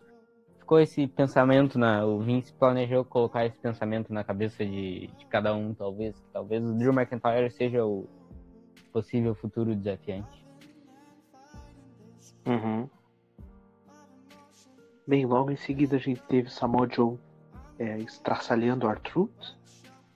[0.70, 2.06] ficou esse pensamento na.
[2.06, 6.16] O Vince planejou colocar esse pensamento na cabeça de, de cada um, talvez.
[6.32, 8.08] Talvez o Drew McIntyre seja o
[8.94, 10.46] possível futuro desafiante.
[12.46, 12.88] Uhum.
[15.08, 17.18] Bem, logo em seguida a gente teve Samoa Joe
[17.80, 19.58] é, estraçalhando Artruth,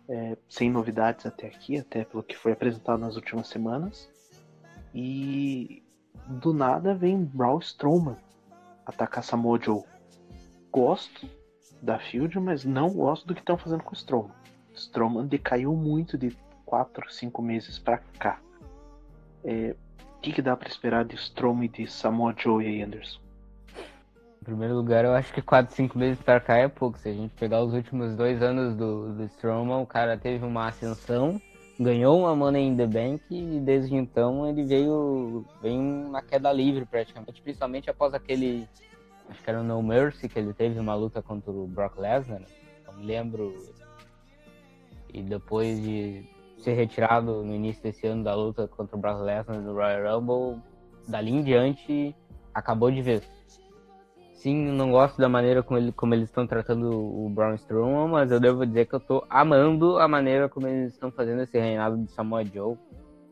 [0.08, 4.08] é, sem novidades até aqui, até pelo que foi apresentado nas últimas semanas.
[4.94, 5.82] E
[6.28, 8.18] do nada vem Braun Strowman
[8.86, 9.84] atacar Samoa Joe
[10.74, 11.30] gosto
[11.80, 14.34] da Field, mas não gosto do que estão fazendo com o Strowman.
[14.74, 18.40] Strowman decaiu muito de 4, 5 meses para cá.
[19.44, 19.76] É,
[20.18, 23.20] o que, que dá para esperar de Strowman e de Samoa Joe e Anderson?
[24.42, 26.98] Em primeiro lugar, eu acho que 4, 5 meses para cá é pouco.
[26.98, 29.30] Se a gente pegar os últimos dois anos do, do
[29.80, 31.40] o cara teve uma ascensão,
[31.80, 36.86] ganhou uma Money in the Bank e desde então ele veio, veio uma queda livre
[36.86, 38.68] praticamente, principalmente após aquele
[39.30, 42.42] acho que era o No Mercy, que ele teve uma luta contra o Brock Lesnar,
[42.86, 43.54] não me lembro.
[45.14, 46.26] E depois de
[46.58, 50.62] ser retirado no início desse ano da luta contra o Brock Lesnar no Royal Rumble,
[51.08, 52.16] dali em diante
[52.54, 53.34] acabou de vez.
[54.34, 58.30] Sim, não gosto da maneira como, ele, como eles estão tratando o Braun Strowman, mas
[58.30, 61.98] eu devo dizer que eu estou amando a maneira como eles estão fazendo esse reinado
[61.98, 62.78] de Samoa Joe.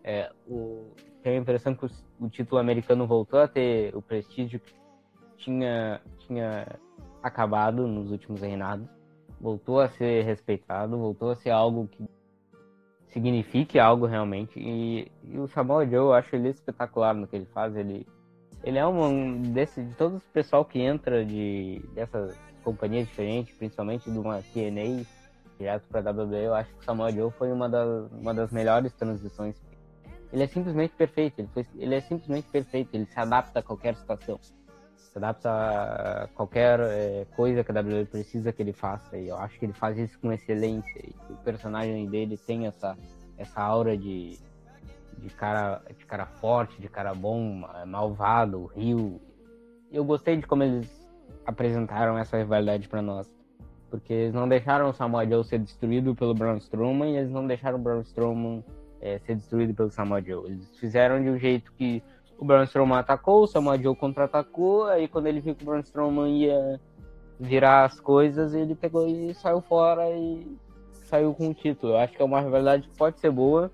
[0.04, 4.60] É, o, tenho a impressão que o, o título americano voltou a ter o prestígio
[4.60, 4.74] que
[5.42, 6.80] tinha, tinha
[7.22, 8.88] acabado nos últimos reinados,
[9.40, 12.08] voltou a ser respeitado, voltou a ser algo que
[13.08, 14.60] signifique algo realmente.
[14.60, 17.76] E, e o Samoa Joe, eu acho ele espetacular no que ele faz.
[17.76, 18.08] Ele,
[18.64, 24.10] ele é um desse, de todo o pessoal que entra de dessas companhias diferentes, principalmente
[24.10, 25.04] de uma TNA
[25.58, 28.92] direto para WWE, eu acho que o Samoa Joe foi uma das, uma das melhores
[28.94, 29.56] transições.
[30.34, 33.96] Ele é simplesmente perfeito, ele, foi, ele é simplesmente perfeito, ele se adapta a qualquer
[33.96, 34.40] situação
[35.12, 39.18] se adapta a qualquer é, coisa que a WWE precisa que ele faça.
[39.18, 41.00] E eu acho que ele faz isso com excelência.
[41.04, 42.98] E o personagem dele tem essa,
[43.38, 44.40] essa aura de,
[45.18, 49.20] de, cara, de cara forte, de cara bom, malvado, rio.
[49.92, 50.90] Eu gostei de como eles
[51.46, 53.30] apresentaram essa rivalidade para nós.
[53.90, 57.46] Porque eles não deixaram o Samoa Joe ser destruído pelo Braun Strowman e eles não
[57.46, 58.64] deixaram o Braun Strowman
[59.02, 60.50] é, ser destruído pelo Samoa Joe.
[60.50, 62.02] Eles fizeram de um jeito que
[62.42, 65.82] o Braun Strowman atacou, o Samoa Joe contra-atacou, aí quando ele viu que o Braun
[65.82, 66.82] Strowman ia
[67.40, 70.58] virar as coisas, ele pegou e saiu fora e
[71.06, 71.94] saiu com o título.
[71.94, 73.72] Eu acho que é uma rivalidade que pode ser boa,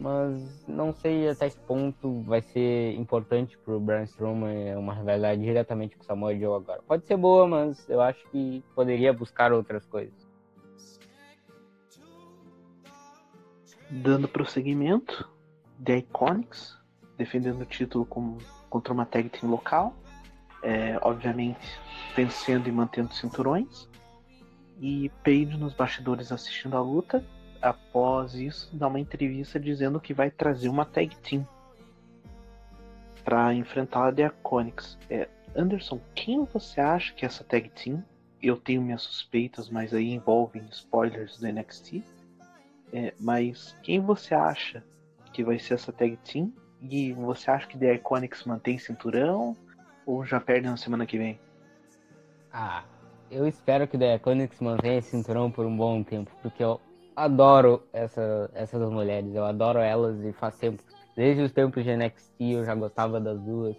[0.00, 5.42] mas não sei até que ponto vai ser importante pro Braun Strowman é uma rivalidade
[5.42, 6.80] diretamente com o Samoa Joe agora.
[6.88, 10.26] Pode ser boa, mas eu acho que poderia buscar outras coisas.
[13.90, 15.30] Dando prosseguimento,
[15.84, 16.80] The Iconics
[17.22, 18.36] defendendo o título com,
[18.68, 19.94] contra uma tag team local,
[20.62, 21.80] é, obviamente
[22.16, 23.88] vencendo e mantendo cinturões.
[24.80, 27.24] E Paige nos bastidores assistindo a luta,
[27.60, 31.46] após isso, dá uma entrevista dizendo que vai trazer uma tag team
[33.24, 34.98] para enfrentar a The Iconics.
[35.08, 38.02] É, Anderson, quem você acha que é essa tag team?
[38.42, 42.02] Eu tenho minhas suspeitas, mas aí envolvem spoilers do NXT.
[42.92, 44.82] É, mas quem você acha
[45.32, 46.52] que vai ser essa tag team?
[46.90, 49.56] E você acha que The Iconics mantém cinturão?
[50.04, 51.38] Ou já perde na semana que vem?
[52.52, 52.84] Ah,
[53.30, 56.80] eu espero que The Iconics mantenha cinturão por um bom tempo, porque eu
[57.16, 60.82] adoro essa, essas mulheres, eu adoro elas e faz tempo.
[61.16, 63.76] Desde os tempos de NXT eu já gostava das duas.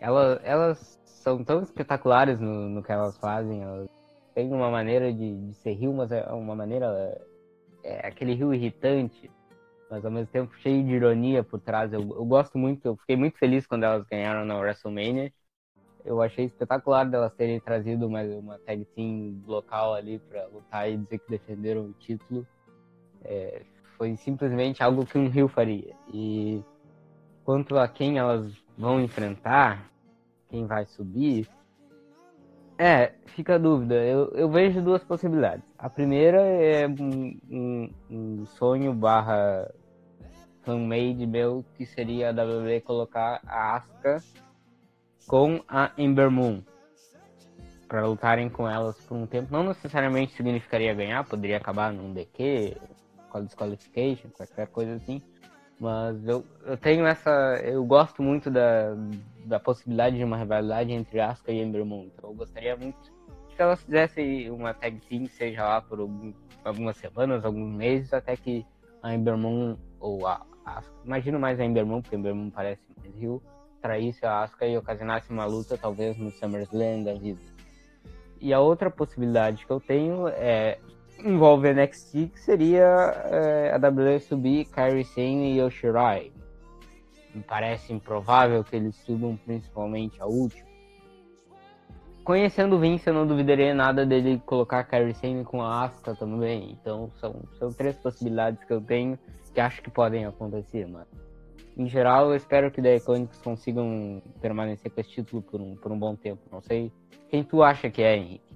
[0.00, 3.88] Elas, elas são tão espetaculares no, no que elas fazem, elas
[4.34, 7.20] têm uma maneira de, de ser rio, mas é uma maneira.
[7.84, 9.30] É aquele rio irritante,
[9.90, 11.92] mas ao mesmo tempo cheio de ironia por trás.
[11.92, 15.32] Eu, eu gosto muito, eu fiquei muito feliz quando elas ganharam na WrestleMania.
[16.04, 20.96] Eu achei espetacular delas terem trazido uma, uma tag team local ali para lutar e
[20.96, 22.46] dizer que defenderam o título.
[23.24, 23.62] É,
[23.96, 25.94] foi simplesmente algo que um Rio faria.
[26.12, 26.62] E
[27.44, 29.90] quanto a quem elas vão enfrentar,
[30.48, 31.48] quem vai subir,
[32.78, 33.96] é, fica a dúvida.
[33.96, 35.64] Eu, eu vejo duas possibilidades.
[35.76, 39.68] A primeira é um, um, um sonho barra
[40.68, 44.22] fanmade meu, que seria a WWE colocar a Asuka
[45.26, 46.62] com a Ember Moon
[47.88, 49.48] para lutarem com elas por um tempo.
[49.50, 52.76] Não necessariamente significaria ganhar, poderia acabar num DQ,
[53.44, 55.22] disqualification, qualquer coisa assim.
[55.80, 57.30] Mas eu, eu tenho essa.
[57.64, 58.94] Eu gosto muito da,
[59.46, 62.10] da possibilidade de uma rivalidade entre Asuka e Ember Moon.
[62.14, 63.10] Então eu gostaria muito
[63.56, 68.36] que elas fizessem uma tag team, seja lá por algum, algumas semanas, alguns meses, até
[68.36, 68.66] que
[69.02, 70.44] a Ember Moon ou a
[70.76, 73.42] Asuka, imagino mais a Moon, porque Moon parece mais Rio,
[73.80, 77.40] traísse a Asuka e ocasionasse uma luta, talvez no SummerSlam da vida.
[78.40, 80.78] E a outra possibilidade que eu tenho é
[81.24, 82.84] envolve NXT, que seria
[83.26, 86.32] é, a WWE subir Kairi Sane e Yoshirai.
[87.34, 90.67] Me parece improvável que eles subam principalmente a última.
[92.28, 96.72] Conhecendo o Vince, eu não duvidaria nada dele colocar Kairi Sane com a Asuka também.
[96.72, 99.18] Então são, são três possibilidades que eu tenho
[99.54, 101.06] que acho que podem acontecer, mano.
[101.74, 105.90] Em geral, eu espero que The Iconics consigam permanecer com esse título por um, por
[105.90, 106.42] um bom tempo.
[106.52, 106.92] Não sei
[107.30, 108.54] quem tu acha que é, Henrique.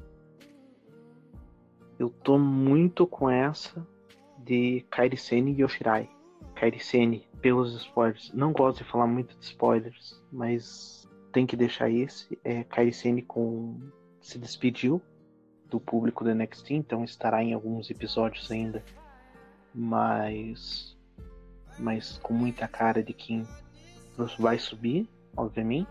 [1.98, 3.86] Eu tô muito com essa
[4.36, 6.10] de Kairi Sane e Yoshirai.
[6.56, 8.30] Kairi Sane, pelos spoilers.
[8.34, 11.01] Não gosto de falar muito de spoilers, mas
[11.32, 12.38] tem que deixar esse.
[12.44, 13.80] É, Sane com...
[14.20, 15.00] se despediu
[15.68, 18.84] do público do NXT, então estará em alguns episódios ainda.
[19.74, 20.92] Mas
[21.78, 23.46] mas com muita cara de quem
[24.38, 25.90] vai subir, obviamente.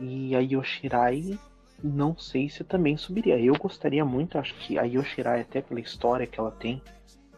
[0.00, 1.38] E a Yoshirai
[1.82, 3.38] não sei se também subiria.
[3.38, 6.82] Eu gostaria muito, acho que a Yoshirai, até pela história que ela tem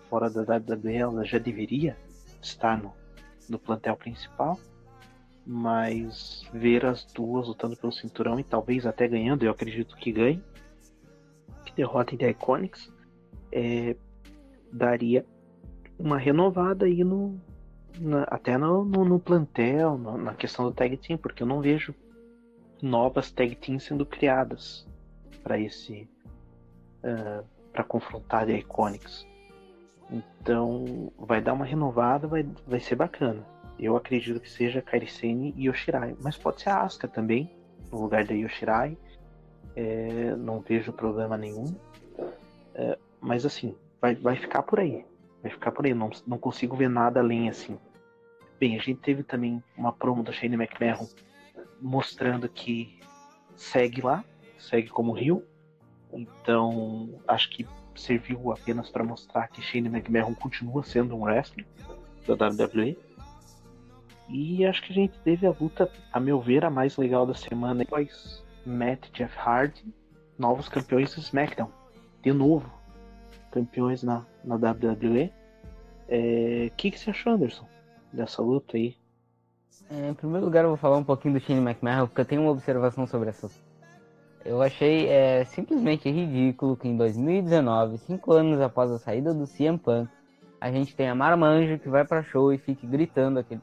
[0.08, 1.96] fora da WWE, ela já deveria
[2.40, 2.92] estar no,
[3.48, 4.58] no plantel principal.
[5.46, 10.42] Mas ver as duas lutando pelo cinturão e talvez até ganhando, eu acredito que ganhe,
[11.64, 12.92] que derrotem The Iconics,
[13.52, 13.94] é,
[14.72, 15.24] daria
[15.98, 17.40] uma renovada aí no,
[17.98, 21.60] na, até no, no, no plantel, no, na questão do tag team, porque eu não
[21.60, 21.94] vejo
[22.82, 24.86] novas tag teams sendo criadas
[25.42, 26.08] para esse
[27.04, 29.26] uh, para confrontar The Iconics.
[30.10, 33.44] Então vai dar uma renovada, vai, vai ser bacana.
[33.78, 37.50] Eu acredito que seja Kairi Sane e Yoshirai, mas pode ser a Asuka também
[37.90, 38.96] no lugar da Yoshirai.
[39.74, 41.74] É, não vejo problema nenhum.
[42.74, 45.04] É, mas assim, vai, vai ficar por aí.
[45.42, 45.92] Vai ficar por aí.
[45.92, 47.78] Não, não consigo ver nada além assim.
[48.58, 51.06] Bem, a gente teve também uma promo da Shane McMahon
[51.80, 52.98] mostrando que
[53.54, 54.24] segue lá,
[54.58, 55.44] segue como Rio.
[56.12, 61.66] Então, acho que serviu apenas para mostrar que Shane McMahon continua sendo um wrestler
[62.26, 62.96] da WWE.
[64.28, 67.34] E acho que a gente teve a luta, a meu ver, a mais legal da
[67.34, 67.84] semana.
[67.84, 69.84] Depois, Matt Jeff Hardy,
[70.38, 71.70] novos campeões do SmackDown.
[72.22, 72.70] De novo,
[73.52, 75.26] campeões na, na WWE.
[75.26, 75.32] O
[76.08, 77.66] é, que, que você achou, Anderson,
[78.12, 78.96] dessa luta aí?
[79.90, 82.42] É, em primeiro lugar, eu vou falar um pouquinho do Shane McMahon, porque eu tenho
[82.42, 83.48] uma observação sobre essa.
[84.44, 89.78] Eu achei é, simplesmente ridículo que em 2019, cinco anos após a saída do CM
[89.78, 90.08] Punk,
[90.60, 93.60] a gente tenha Marmanjo que vai pra show e fique gritando aquele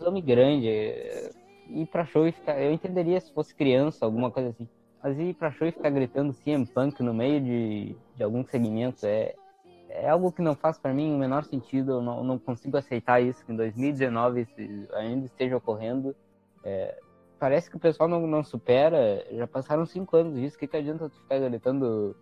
[0.00, 0.68] nome grande.
[0.68, 1.30] É,
[1.68, 2.60] ir pra show e ficar.
[2.60, 4.68] Eu entenderia se fosse criança, alguma coisa assim.
[5.02, 9.06] Mas ir pra show e ficar gritando CM Punk no meio de, de algum segmento
[9.06, 9.34] é,
[9.88, 11.92] é algo que não faz para mim o menor sentido.
[11.92, 14.46] Eu não, não, consigo aceitar isso que em 2019
[14.94, 16.14] ainda esteja ocorrendo.
[16.62, 16.98] É,
[17.38, 19.24] parece que o pessoal não, não supera.
[19.32, 20.56] Já passaram cinco anos disso.
[20.56, 22.14] O que, que adianta tu ficar gritando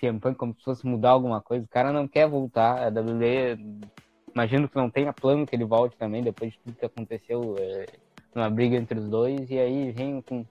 [0.00, 1.66] CM Punk como se fosse mudar alguma coisa?
[1.66, 2.86] O cara não quer voltar.
[2.86, 3.80] A WWE,
[4.36, 7.56] imagino que não tenha plano que ele volte também depois de tudo que aconteceu.
[7.58, 7.86] É,
[8.34, 9.50] uma briga entre os dois.
[9.50, 10.44] E aí vem com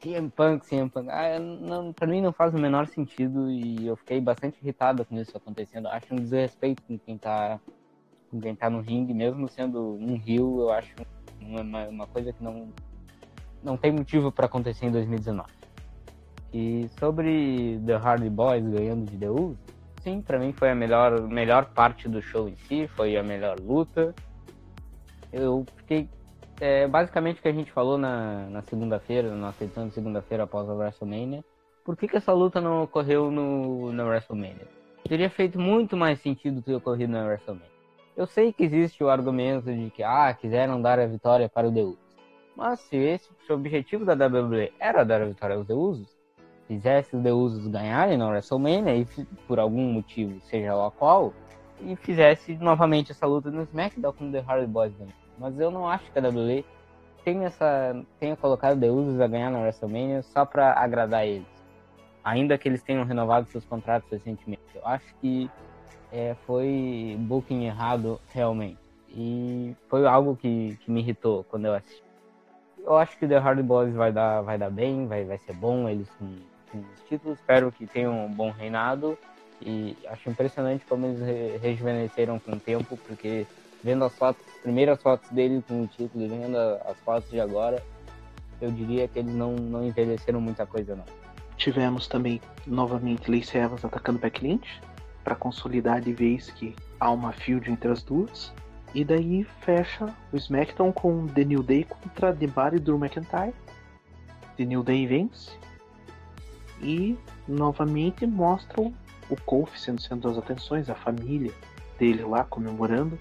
[0.00, 1.08] CM Punk, CM Punk.
[1.10, 5.18] Ah, não, pra mim não faz o menor sentido e eu fiquei bastante irritado com
[5.18, 5.88] isso acontecendo.
[5.88, 7.60] Acho um desrespeito com quem tá,
[8.30, 10.94] com quem tá no ringue, mesmo sendo um rio, eu acho
[11.40, 12.72] uma, uma coisa que não,
[13.62, 15.52] não tem motivo para acontecer em 2019.
[16.52, 19.75] E sobre The Hardy Boys ganhando de The Uso,
[20.22, 24.14] para mim foi a melhor, melhor parte do show em si, foi a melhor luta.
[25.32, 26.08] Eu fiquei
[26.60, 30.44] é basicamente o que a gente falou na, na segunda-feira, na nossa edição de segunda-feira
[30.44, 31.44] após a WrestleMania.
[31.84, 34.66] Por que, que essa luta não ocorreu no, na WrestleMania?
[35.06, 37.76] Teria feito muito mais sentido ter ocorrido na WrestleMania.
[38.16, 41.70] Eu sei que existe o argumento de que, ah, quiseram dar a vitória para o
[41.70, 41.98] Deus.
[42.56, 46.15] Mas se esse se o objetivo da WWE era dar a vitória aos Deusos,
[46.66, 49.06] fizesse os Deusos ganharem na WrestleMania, e
[49.46, 51.32] por algum motivo, seja lá qual,
[51.80, 55.14] e fizesse novamente essa luta no SmackDown com The Hardy Boys ganhando.
[55.38, 56.64] Mas eu não acho que a WWE
[57.24, 61.46] tenha, essa, tenha colocado The Usos a ganhar na WrestleMania só para agradar eles.
[62.24, 64.62] Ainda que eles tenham renovado seus contratos recentemente.
[64.74, 65.50] Eu acho que
[66.12, 68.78] é, foi booking errado realmente.
[69.08, 72.02] E foi algo que, que me irritou quando eu assisti.
[72.78, 75.88] Eu acho que The Hardy Boys vai dar, vai dar bem, vai, vai ser bom
[75.88, 76.36] eles com,
[76.74, 77.38] os títulos.
[77.38, 79.18] Espero que tenham um bom reinado.
[79.60, 83.46] E acho impressionante como eles re rejuvenesceram com o tempo, porque
[83.82, 87.82] vendo as fotos, primeiras fotos dele com o título e vendo as fotos de agora,
[88.60, 91.04] eu diria que eles não, não envelheceram muita coisa não.
[91.56, 94.80] Tivemos também novamente Lacey Evans atacando Becky Lynch
[95.24, 98.52] para consolidar de vez que há uma field entre as duas.
[98.94, 103.54] E daí fecha o SmackDown com The New Day contra The Bar e Drew McIntyre.
[104.56, 105.50] The New Day vence.
[106.80, 107.16] E
[107.48, 108.92] novamente mostram
[109.28, 111.52] o Kofi sendo centro das atenções, a família
[111.98, 113.18] dele lá comemorando.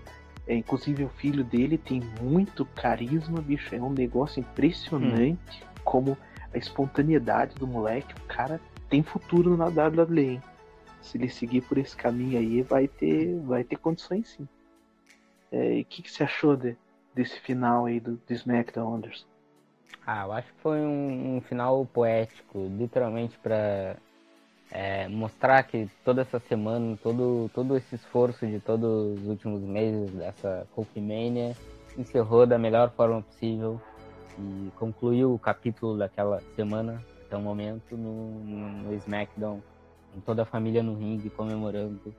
[0.48, 3.74] É, inclusive o filho dele tem muito carisma, bicho.
[3.74, 5.82] É um negócio impressionante hum.
[5.84, 6.18] como
[6.54, 8.14] a espontaneidade do moleque.
[8.14, 10.40] O cara tem futuro na WWE.
[11.02, 14.48] Se ele seguir por esse caminho aí, vai ter, vai ter condições sim.
[15.52, 16.76] É, e o que, que você achou de,
[17.14, 19.35] desse final aí do, do SmackDown, Anderson?
[20.06, 23.98] Ah, eu acho que foi um, um final poético, literalmente para
[24.72, 30.12] é, mostrar que toda essa semana, todo, todo esse esforço de todos os últimos meses
[30.12, 31.56] dessa Coke Mania
[31.98, 33.80] encerrou da melhor forma possível
[34.38, 39.62] e concluiu o capítulo daquela semana até o momento no, no, no SmackDown,
[40.14, 42.14] com toda a família no ringue comemorando.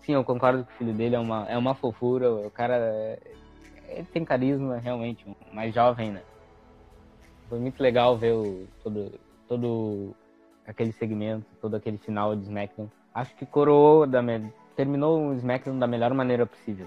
[0.00, 4.04] Sim, eu concordo que o filho dele é uma, é uma fofura, o cara é,
[4.12, 6.22] tem carisma realmente, mais jovem, né?
[7.50, 9.12] Foi muito legal ver o, todo,
[9.48, 10.14] todo
[10.64, 12.88] aquele segmento, todo aquele final de SmackDown.
[13.12, 14.52] Acho que coroou, da me...
[14.76, 16.86] terminou o SmackDown da melhor maneira possível.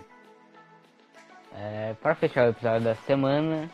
[1.54, 3.70] É, para fechar o episódio da semana,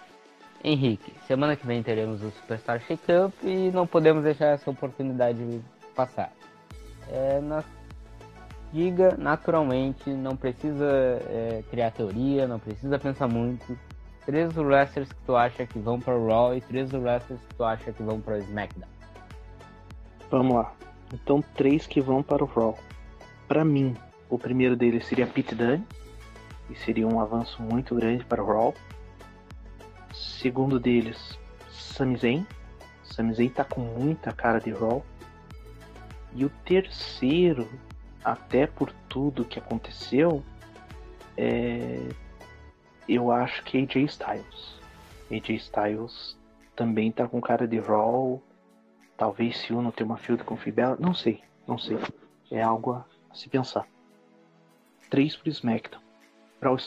[0.63, 5.61] Henrique, semana que vem teremos o Superstar Shake-Up e não podemos deixar essa oportunidade
[5.95, 6.33] passar.
[7.07, 7.63] É, na...
[8.73, 13.77] Diga naturalmente, não precisa é, criar teoria, não precisa pensar muito.
[14.29, 17.63] Três wrestlers que tu acha que vão para o Raw e três wrestlers que tu
[17.63, 18.87] acha que vão para o SmackDown.
[20.29, 20.71] Vamos lá.
[21.11, 22.77] Então, três que vão para o Raw.
[23.47, 23.95] Para mim,
[24.29, 25.83] o primeiro deles seria Pete Dunne,
[26.69, 28.75] e seria um avanço muito grande para o Raw.
[30.13, 31.39] Segundo deles,
[31.71, 32.45] Sami Zayn.
[33.01, 35.03] Sami Zayn tá com muita cara de Raw.
[36.35, 37.67] E o terceiro,
[38.23, 40.43] até por tudo que aconteceu,
[41.35, 42.09] é...
[43.13, 44.79] eu acho que AJ Styles.
[45.31, 46.37] AJ Styles
[46.75, 48.41] também tá com cara de Raw
[49.19, 51.97] Talvez se Uno tenha uma field com Fibela, não sei, não sei.
[52.49, 53.85] É algo a se pensar.
[55.09, 56.01] 3 pro SmackDown.
[56.57, 56.77] Para o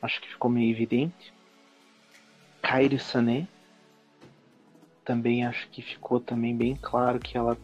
[0.00, 1.34] acho que ficou meio evidente.
[2.62, 3.48] Kairi Sané,
[5.04, 7.58] também acho que ficou também bem claro que ela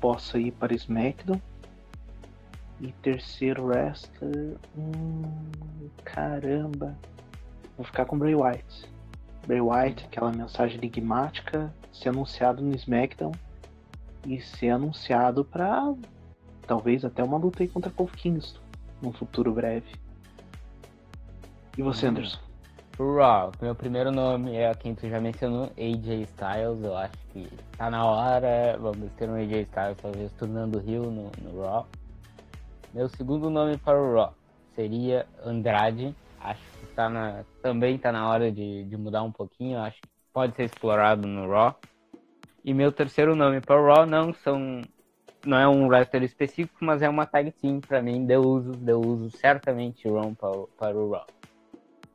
[0.00, 1.40] possa ir para SmackDown.
[2.80, 5.22] E terceiro wrestler, hum,
[6.04, 6.96] caramba,
[7.76, 8.90] vou ficar com Bray Wyatt.
[9.46, 13.32] Bray Wyatt, aquela mensagem enigmática, ser anunciado no SmackDown
[14.26, 15.94] e ser anunciado para
[16.66, 18.60] talvez até uma luta aí contra Kofi Kingston
[19.00, 19.92] num futuro breve.
[21.76, 22.10] E você, hum.
[22.10, 22.38] Anderson?
[22.98, 26.84] Raw, meu primeiro nome é quem tu já mencionou, AJ Styles.
[26.84, 28.76] Eu acho que tá na hora.
[28.78, 31.86] Vamos ter um AJ Styles talvez tornando Rio no, no Raw.
[32.94, 34.34] Meu segundo nome para o Raw
[34.74, 36.14] seria Andrade.
[36.38, 39.78] Acho que tá na, também tá na hora de, de mudar um pouquinho.
[39.78, 41.74] Acho que pode ser explorado no Raw.
[42.62, 44.82] E meu terceiro nome para o Raw não são
[45.44, 48.26] não é um wrestler específico, mas é uma tag team para mim.
[48.26, 51.26] Deu uso, deu uso certamente Raw para, para o Raw.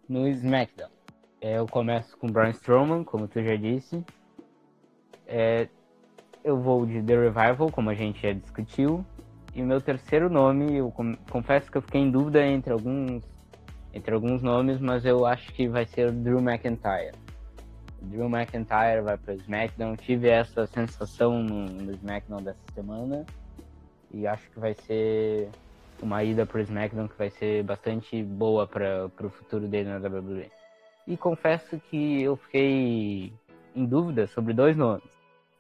[0.07, 0.89] No SmackDown,
[1.41, 4.05] é, eu começo com Braun Strowman, como tu já disse.
[5.25, 5.67] É,
[6.43, 9.03] eu vou de The Revival, como a gente já discutiu.
[9.58, 10.93] E meu terceiro nome, eu
[11.32, 13.24] confesso que eu fiquei em dúvida entre alguns
[13.91, 17.16] entre alguns nomes, mas eu acho que vai ser Drew McIntyre.
[17.99, 19.95] Drew McIntyre vai para o SmackDown.
[19.95, 23.26] Tive essa sensação no, no, SmackDown dessa semana
[24.14, 25.49] e acho que vai ser
[26.03, 29.97] uma ida para o SmackDown que vai ser bastante boa para o futuro dele na
[29.97, 30.51] WWE.
[31.08, 33.34] E confesso que eu fiquei
[33.76, 35.10] em dúvida sobre dois nomes,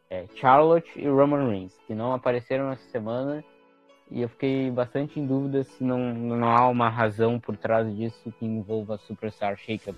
[0.07, 3.43] é Charlotte e Roman Reigns, que não apareceram essa semana
[4.09, 8.33] e eu fiquei bastante em dúvida se não, não há uma razão por trás disso
[8.39, 9.97] que envolva a Superstar Shake-Up.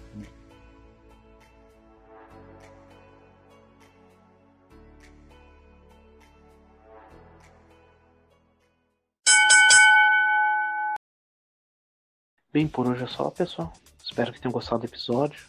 [12.52, 13.72] Bem, por hoje é só, pessoal.
[14.04, 15.46] Espero que tenham gostado do episódio.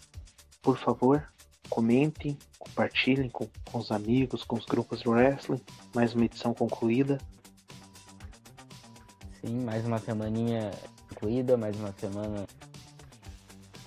[0.61, 1.27] Por favor,
[1.71, 5.63] comentem, compartilhem com, com os amigos, com os grupos de wrestling.
[5.95, 7.17] Mais uma edição concluída.
[9.41, 10.71] Sim, mais uma semaninha
[11.09, 12.47] concluída, mais uma semana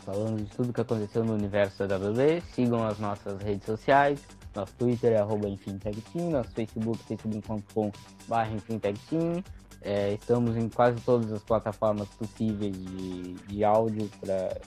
[0.03, 2.41] falando de tudo que aconteceu no universo da WWE.
[2.53, 4.19] Sigam as nossas redes sociais.
[4.55, 9.43] Nosso Twitter é arroba EnfimTagTeam, nosso Facebook, facebook.com.br EnfimTagTeam.
[9.83, 14.59] É, estamos em quase todas as plataformas possíveis de, de áudio para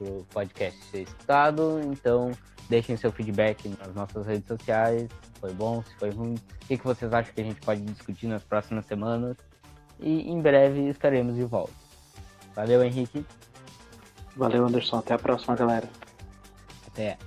[0.00, 1.80] o podcast ser escutado.
[1.84, 2.30] Então,
[2.70, 5.02] deixem seu feedback nas nossas redes sociais.
[5.02, 6.34] Se foi bom, se foi ruim.
[6.34, 9.36] O que, que vocês acham que a gente pode discutir nas próximas semanas?
[10.00, 11.72] E em breve estaremos de volta.
[12.54, 13.24] Valeu, Henrique.
[14.36, 14.98] Valeu, Anderson.
[14.98, 15.88] Até a próxima, galera.
[16.86, 17.18] Até.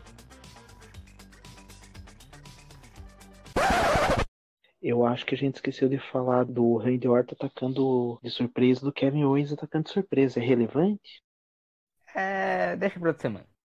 [4.81, 8.91] Eu acho que a gente esqueceu de falar do Randy Orton atacando de surpresa, do
[8.91, 10.39] Kevin Owens atacando de surpresa.
[10.39, 11.21] É relevante?
[12.15, 13.50] É, deixa pra outra semana.